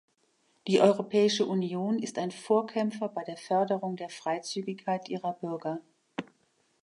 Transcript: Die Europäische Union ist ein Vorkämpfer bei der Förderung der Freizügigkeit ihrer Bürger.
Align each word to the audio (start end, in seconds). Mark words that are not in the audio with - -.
Die 0.67 0.81
Europäische 0.81 1.45
Union 1.45 1.99
ist 1.99 2.17
ein 2.17 2.31
Vorkämpfer 2.31 3.07
bei 3.07 3.23
der 3.23 3.37
Förderung 3.37 3.97
der 3.97 4.09
Freizügigkeit 4.09 5.09
ihrer 5.09 5.33
Bürger. 5.33 5.79